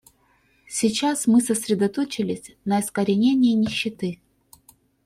[0.67, 4.19] Сейчас мы сосредоточились на искоренении нищеты.